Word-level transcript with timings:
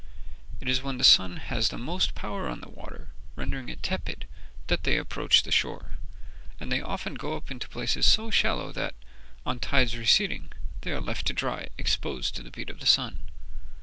It 0.59 0.67
is 0.67 0.81
when 0.81 0.97
the 0.97 1.03
sun 1.03 1.37
has 1.37 1.69
the 1.69 1.77
most 1.77 2.15
power 2.15 2.49
on 2.49 2.61
the 2.61 2.69
water, 2.71 3.09
rendering 3.35 3.69
it 3.69 3.83
tepid, 3.83 4.25
that 4.65 4.83
they 4.83 4.97
approach 4.97 5.43
the 5.43 5.51
shore; 5.51 5.99
and 6.59 6.71
they 6.71 6.81
often 6.81 7.13
go 7.13 7.37
up 7.37 7.51
into 7.51 7.69
places 7.69 8.07
so 8.07 8.31
shallow 8.31 8.71
that, 8.71 8.95
on 9.45 9.57
the 9.57 9.67
tide's 9.67 9.95
receding, 9.95 10.51
they 10.81 10.91
are 10.91 10.99
left 11.01 11.27
dry, 11.35 11.67
exposed 11.77 12.35
to 12.35 12.41
the 12.41 12.49
beat 12.49 12.71
of 12.71 12.79
the 12.79 12.87
sun. 12.87 13.19